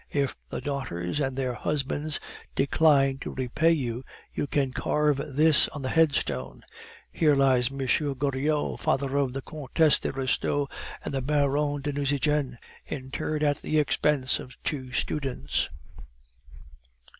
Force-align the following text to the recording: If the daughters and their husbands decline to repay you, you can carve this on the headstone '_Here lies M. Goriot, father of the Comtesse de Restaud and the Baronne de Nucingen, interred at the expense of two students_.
If 0.09 0.35
the 0.49 0.61
daughters 0.61 1.19
and 1.19 1.37
their 1.37 1.53
husbands 1.53 2.19
decline 2.55 3.19
to 3.19 3.29
repay 3.35 3.69
you, 3.71 4.03
you 4.33 4.47
can 4.47 4.71
carve 4.73 5.17
this 5.17 5.67
on 5.67 5.83
the 5.83 5.89
headstone 5.93 6.63
'_Here 7.15 7.37
lies 7.37 7.69
M. 7.71 7.77
Goriot, 8.15 8.79
father 8.79 9.15
of 9.17 9.33
the 9.33 9.43
Comtesse 9.43 9.99
de 9.99 10.11
Restaud 10.11 10.69
and 11.05 11.13
the 11.13 11.21
Baronne 11.21 11.83
de 11.83 11.93
Nucingen, 11.93 12.57
interred 12.87 13.43
at 13.43 13.57
the 13.57 13.77
expense 13.77 14.39
of 14.39 14.55
two 14.63 14.85
students_. 14.89 15.67